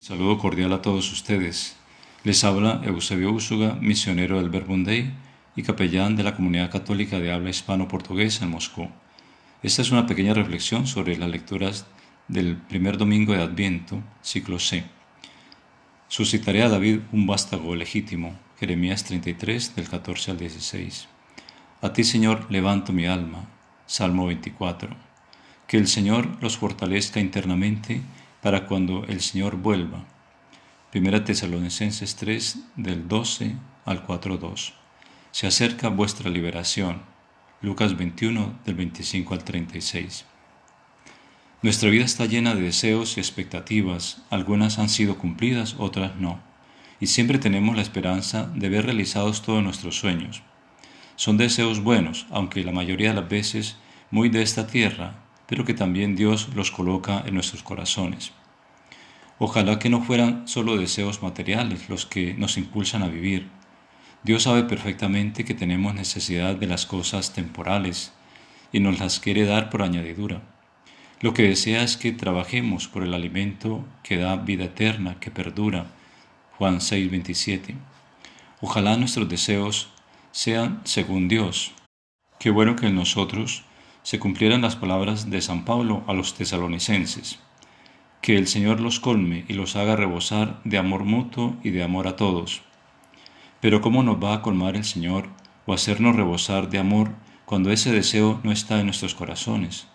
Saludo 0.00 0.38
cordial 0.38 0.72
a 0.72 0.80
todos 0.80 1.10
ustedes. 1.12 1.76
Les 2.22 2.44
habla 2.44 2.80
Eusebio 2.84 3.32
Úsuga, 3.32 3.74
misionero 3.80 4.38
del 4.38 4.48
Verbundey 4.48 5.12
y 5.56 5.64
capellán 5.64 6.14
de 6.14 6.22
la 6.22 6.36
comunidad 6.36 6.70
católica 6.70 7.18
de 7.18 7.32
habla 7.32 7.50
hispano-portuguesa 7.50 8.44
en 8.44 8.52
Moscú. 8.52 8.88
Esta 9.60 9.82
es 9.82 9.90
una 9.90 10.06
pequeña 10.06 10.34
reflexión 10.34 10.86
sobre 10.86 11.16
las 11.16 11.28
lecturas 11.28 11.84
del 12.28 12.56
primer 12.56 12.96
domingo 12.96 13.32
de 13.32 13.42
Adviento, 13.42 14.00
ciclo 14.22 14.60
C. 14.60 14.84
Suscitaré 16.06 16.62
a 16.62 16.68
David 16.68 17.00
un 17.10 17.26
vástago 17.26 17.74
legítimo, 17.74 18.38
Jeremías 18.60 19.02
33, 19.02 19.74
del 19.74 19.88
14 19.88 20.30
al 20.30 20.38
16. 20.38 21.08
A 21.82 21.92
ti, 21.92 22.04
Señor, 22.04 22.46
levanto 22.50 22.92
mi 22.92 23.06
alma, 23.06 23.48
Salmo 23.86 24.26
24. 24.26 24.90
Que 25.66 25.76
el 25.76 25.88
Señor 25.88 26.38
los 26.40 26.56
fortalezca 26.56 27.18
internamente 27.18 28.00
para 28.42 28.66
cuando 28.66 29.04
el 29.04 29.20
Señor 29.20 29.56
vuelva. 29.56 30.04
Primera 30.90 31.24
Tesalonicenses 31.24 32.16
3 32.16 32.58
del 32.76 33.08
12 33.08 33.56
al 33.84 34.06
4.2. 34.06 34.72
Se 35.32 35.46
acerca 35.46 35.88
vuestra 35.88 36.30
liberación. 36.30 37.02
Lucas 37.60 37.96
21 37.96 38.60
del 38.64 38.74
25 38.74 39.34
al 39.34 39.44
36. 39.44 40.24
Nuestra 41.60 41.90
vida 41.90 42.04
está 42.04 42.26
llena 42.26 42.54
de 42.54 42.62
deseos 42.62 43.16
y 43.16 43.20
expectativas, 43.20 44.22
algunas 44.30 44.78
han 44.78 44.88
sido 44.88 45.18
cumplidas, 45.18 45.74
otras 45.78 46.14
no, 46.14 46.40
y 47.00 47.08
siempre 47.08 47.38
tenemos 47.38 47.74
la 47.74 47.82
esperanza 47.82 48.48
de 48.54 48.68
ver 48.68 48.84
realizados 48.84 49.42
todos 49.42 49.60
nuestros 49.60 49.98
sueños. 49.98 50.42
Son 51.16 51.36
deseos 51.36 51.82
buenos, 51.82 52.26
aunque 52.30 52.62
la 52.62 52.70
mayoría 52.70 53.08
de 53.08 53.20
las 53.20 53.28
veces 53.28 53.76
muy 54.12 54.28
de 54.28 54.42
esta 54.42 54.68
tierra, 54.68 55.24
pero 55.48 55.64
que 55.64 55.74
también 55.74 56.14
Dios 56.14 56.50
los 56.54 56.70
coloca 56.70 57.24
en 57.26 57.34
nuestros 57.34 57.62
corazones. 57.62 58.32
Ojalá 59.38 59.78
que 59.78 59.88
no 59.88 60.02
fueran 60.02 60.46
solo 60.46 60.76
deseos 60.76 61.22
materiales 61.22 61.88
los 61.88 62.04
que 62.06 62.34
nos 62.34 62.58
impulsan 62.58 63.02
a 63.02 63.08
vivir. 63.08 63.48
Dios 64.22 64.42
sabe 64.42 64.64
perfectamente 64.64 65.44
que 65.44 65.54
tenemos 65.54 65.94
necesidad 65.94 66.54
de 66.54 66.66
las 66.66 66.84
cosas 66.84 67.32
temporales 67.32 68.12
y 68.72 68.80
nos 68.80 68.98
las 68.98 69.20
quiere 69.20 69.46
dar 69.46 69.70
por 69.70 69.82
añadidura. 69.82 70.42
Lo 71.20 71.34
que 71.34 71.44
desea 71.44 71.82
es 71.82 71.96
que 71.96 72.12
trabajemos 72.12 72.86
por 72.86 73.02
el 73.02 73.14
alimento 73.14 73.84
que 74.02 74.18
da 74.18 74.36
vida 74.36 74.64
eterna, 74.66 75.18
que 75.18 75.30
perdura. 75.30 75.86
Juan 76.58 76.80
6:27. 76.80 77.74
Ojalá 78.60 78.96
nuestros 78.96 79.28
deseos 79.28 79.88
sean 80.30 80.80
según 80.84 81.28
Dios. 81.28 81.72
Qué 82.38 82.50
bueno 82.50 82.76
que 82.76 82.88
en 82.88 82.96
nosotros 82.96 83.64
se 84.08 84.18
cumplieran 84.18 84.62
las 84.62 84.74
palabras 84.74 85.28
de 85.28 85.42
San 85.42 85.66
Pablo 85.66 86.02
a 86.06 86.14
los 86.14 86.32
tesalonicenses. 86.32 87.40
Que 88.22 88.38
el 88.38 88.46
Señor 88.46 88.80
los 88.80 89.00
colme 89.00 89.44
y 89.48 89.52
los 89.52 89.76
haga 89.76 89.96
rebosar 89.96 90.62
de 90.64 90.78
amor 90.78 91.04
mutuo 91.04 91.56
y 91.62 91.68
de 91.68 91.82
amor 91.82 92.08
a 92.08 92.16
todos. 92.16 92.62
Pero 93.60 93.82
¿cómo 93.82 94.02
nos 94.02 94.16
va 94.16 94.32
a 94.32 94.40
colmar 94.40 94.76
el 94.76 94.84
Señor 94.84 95.28
o 95.66 95.74
hacernos 95.74 96.16
rebosar 96.16 96.70
de 96.70 96.78
amor 96.78 97.10
cuando 97.44 97.70
ese 97.70 97.92
deseo 97.92 98.40
no 98.44 98.50
está 98.50 98.80
en 98.80 98.86
nuestros 98.86 99.14
corazones? 99.14 99.88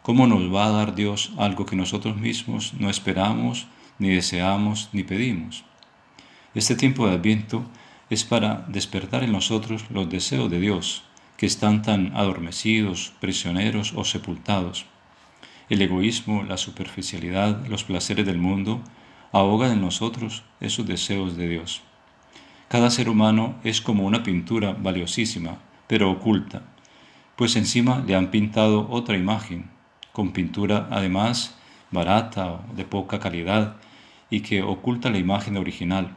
¿Cómo 0.00 0.26
nos 0.26 0.50
va 0.50 0.64
a 0.64 0.70
dar 0.70 0.94
Dios 0.94 1.34
algo 1.36 1.66
que 1.66 1.76
nosotros 1.76 2.16
mismos 2.16 2.72
no 2.78 2.88
esperamos, 2.88 3.66
ni 3.98 4.08
deseamos, 4.08 4.88
ni 4.94 5.02
pedimos? 5.02 5.62
Este 6.54 6.74
tiempo 6.74 7.06
de 7.06 7.16
Adviento 7.16 7.66
es 8.08 8.24
para 8.24 8.64
despertar 8.68 9.22
en 9.24 9.32
nosotros 9.32 9.84
los 9.90 10.08
deseos 10.08 10.50
de 10.50 10.58
Dios, 10.58 11.04
que 11.42 11.46
están 11.46 11.82
tan 11.82 12.12
adormecidos, 12.14 13.14
prisioneros 13.18 13.94
o 13.96 14.04
sepultados. 14.04 14.86
El 15.68 15.82
egoísmo, 15.82 16.44
la 16.44 16.56
superficialidad, 16.56 17.66
los 17.66 17.82
placeres 17.82 18.24
del 18.26 18.38
mundo 18.38 18.80
ahogan 19.32 19.72
en 19.72 19.80
nosotros 19.80 20.44
esos 20.60 20.86
deseos 20.86 21.36
de 21.36 21.48
Dios. 21.48 21.82
Cada 22.68 22.90
ser 22.90 23.08
humano 23.08 23.56
es 23.64 23.80
como 23.80 24.04
una 24.04 24.22
pintura 24.22 24.76
valiosísima, 24.80 25.58
pero 25.88 26.12
oculta, 26.12 26.62
pues 27.34 27.56
encima 27.56 28.04
le 28.06 28.14
han 28.14 28.30
pintado 28.30 28.86
otra 28.88 29.16
imagen, 29.16 29.68
con 30.12 30.30
pintura 30.30 30.86
además 30.92 31.56
barata 31.90 32.52
o 32.52 32.60
de 32.76 32.84
poca 32.84 33.18
calidad 33.18 33.78
y 34.30 34.42
que 34.42 34.62
oculta 34.62 35.10
la 35.10 35.18
imagen 35.18 35.56
original. 35.56 36.14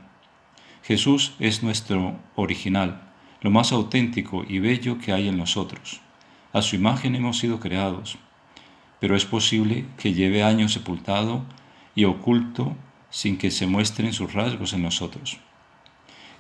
Jesús 0.84 1.34
es 1.40 1.64
nuestro 1.64 2.16
original, 2.36 3.05
lo 3.42 3.52
más 3.52 3.72
auténtico 3.72 4.44
y 4.48 4.60
bello 4.60 4.98
que 5.00 5.12
hay 5.12 5.28
en 5.28 5.38
nosotros. 5.38 6.02
A 6.54 6.62
su 6.62 6.76
imagen 6.76 7.16
hemos 7.16 7.38
sido 7.38 7.60
creados, 7.60 8.18
pero 9.00 9.16
es 9.16 9.26
posible 9.26 9.86
que 9.98 10.14
lleve 10.14 10.44
años 10.44 10.74
sepultado 10.74 11.44
y 11.96 12.06
oculto 12.06 12.76
sin 13.10 13.38
que 13.38 13.52
se 13.52 13.68
muestren 13.68 14.14
sus 14.14 14.34
rasgos 14.34 14.74
en 14.74 14.82
nosotros. 14.82 15.38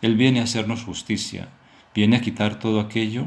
Él 0.01 0.16
viene 0.16 0.39
a 0.39 0.44
hacernos 0.44 0.84
justicia, 0.84 1.50
viene 1.94 2.17
a 2.17 2.22
quitar 2.22 2.59
todo 2.59 2.79
aquello 2.79 3.25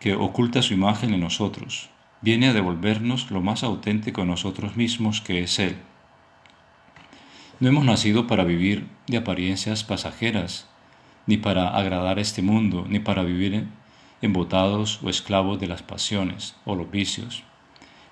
que 0.00 0.14
oculta 0.14 0.62
su 0.62 0.74
imagen 0.74 1.14
en 1.14 1.20
nosotros, 1.20 1.90
viene 2.20 2.48
a 2.48 2.52
devolvernos 2.52 3.30
lo 3.30 3.40
más 3.40 3.62
auténtico 3.62 4.22
de 4.22 4.26
nosotros 4.26 4.76
mismos 4.76 5.20
que 5.20 5.42
es 5.42 5.58
Él. 5.58 5.76
No 7.60 7.68
hemos 7.68 7.84
nacido 7.84 8.26
para 8.26 8.44
vivir 8.44 8.86
de 9.06 9.16
apariencias 9.16 9.84
pasajeras, 9.84 10.68
ni 11.26 11.36
para 11.36 11.68
agradar 11.76 12.18
a 12.18 12.22
este 12.22 12.42
mundo, 12.42 12.86
ni 12.88 13.00
para 13.00 13.22
vivir 13.22 13.66
embotados 14.22 15.00
o 15.02 15.10
esclavos 15.10 15.60
de 15.60 15.66
las 15.66 15.82
pasiones 15.82 16.56
o 16.64 16.74
los 16.74 16.90
vicios. 16.90 17.42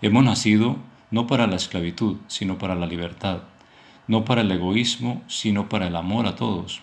Hemos 0.02 0.24
nacido 0.24 0.76
no 1.10 1.26
para 1.26 1.46
la 1.46 1.56
esclavitud, 1.56 2.16
sino 2.26 2.58
para 2.58 2.74
la 2.74 2.86
libertad, 2.86 3.44
no 4.08 4.24
para 4.24 4.40
el 4.42 4.50
egoísmo, 4.50 5.22
sino 5.28 5.68
para 5.68 5.86
el 5.86 5.96
amor 5.96 6.26
a 6.26 6.34
todos. 6.34 6.82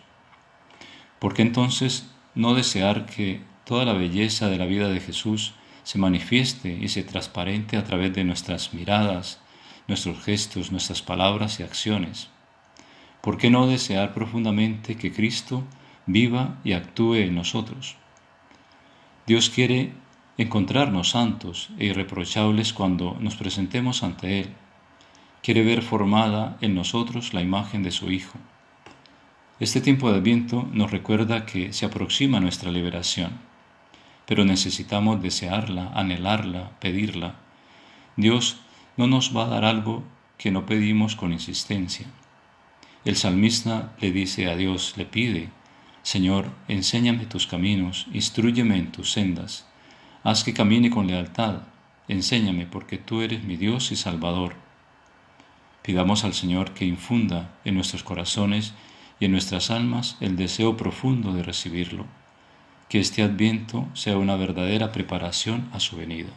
¿Por 1.19 1.33
qué 1.33 1.41
entonces 1.41 2.09
no 2.33 2.55
desear 2.55 3.05
que 3.05 3.41
toda 3.65 3.85
la 3.85 3.93
belleza 3.93 4.47
de 4.47 4.57
la 4.57 4.65
vida 4.65 4.87
de 4.87 5.01
Jesús 5.01 5.53
se 5.83 5.99
manifieste 5.99 6.77
y 6.81 6.87
se 6.87 7.03
transparente 7.03 7.77
a 7.77 7.83
través 7.83 8.13
de 8.13 8.23
nuestras 8.23 8.73
miradas, 8.73 9.39
nuestros 9.87 10.23
gestos, 10.23 10.71
nuestras 10.71 11.01
palabras 11.01 11.59
y 11.59 11.63
acciones? 11.63 12.29
¿Por 13.21 13.37
qué 13.37 13.51
no 13.51 13.67
desear 13.67 14.13
profundamente 14.13 14.95
que 14.95 15.11
Cristo 15.11 15.63
viva 16.05 16.59
y 16.63 16.73
actúe 16.73 17.15
en 17.15 17.35
nosotros. 17.35 17.95
Dios 19.27 19.49
quiere 19.49 19.93
encontrarnos 20.37 21.09
santos 21.09 21.69
e 21.77 21.85
irreprochables 21.85 22.73
cuando 22.73 23.17
nos 23.19 23.35
presentemos 23.35 24.03
ante 24.03 24.41
Él. 24.41 24.49
Quiere 25.43 25.63
ver 25.63 25.81
formada 25.81 26.57
en 26.61 26.75
nosotros 26.75 27.33
la 27.33 27.41
imagen 27.41 27.83
de 27.83 27.91
su 27.91 28.11
Hijo. 28.11 28.37
Este 29.59 29.79
tiempo 29.79 30.11
de 30.11 30.17
Adviento 30.17 30.67
nos 30.73 30.89
recuerda 30.89 31.45
que 31.45 31.71
se 31.73 31.85
aproxima 31.85 32.39
nuestra 32.39 32.71
liberación, 32.71 33.39
pero 34.25 34.43
necesitamos 34.43 35.21
desearla, 35.21 35.91
anhelarla, 35.93 36.71
pedirla. 36.79 37.35
Dios 38.15 38.57
no 38.97 39.07
nos 39.07 39.35
va 39.35 39.45
a 39.45 39.49
dar 39.49 39.65
algo 39.65 40.03
que 40.37 40.51
no 40.51 40.65
pedimos 40.65 41.15
con 41.15 41.31
insistencia. 41.31 42.07
El 43.05 43.15
salmista 43.15 43.93
le 43.99 44.11
dice 44.11 44.49
a 44.49 44.55
Dios, 44.55 44.95
le 44.97 45.05
pide, 45.05 45.49
Señor, 46.03 46.51
enséñame 46.67 47.25
tus 47.25 47.45
caminos, 47.45 48.07
instruyeme 48.11 48.77
en 48.77 48.91
tus 48.91 49.11
sendas, 49.11 49.67
haz 50.23 50.43
que 50.43 50.53
camine 50.53 50.89
con 50.89 51.07
lealtad, 51.07 51.61
enséñame 52.07 52.65
porque 52.65 52.97
tú 52.97 53.21
eres 53.21 53.43
mi 53.43 53.55
Dios 53.55 53.91
y 53.91 53.95
Salvador. 53.95 54.55
Pidamos 55.83 56.23
al 56.23 56.33
Señor 56.33 56.71
que 56.73 56.85
infunda 56.85 57.51
en 57.65 57.75
nuestros 57.75 58.03
corazones 58.03 58.73
y 59.19 59.25
en 59.25 59.31
nuestras 59.31 59.69
almas 59.69 60.17
el 60.19 60.35
deseo 60.35 60.75
profundo 60.75 61.33
de 61.33 61.43
recibirlo, 61.43 62.05
que 62.89 62.99
este 62.99 63.21
adviento 63.21 63.87
sea 63.93 64.17
una 64.17 64.35
verdadera 64.35 64.91
preparación 64.91 65.69
a 65.71 65.79
su 65.79 65.97
venida. 65.97 66.31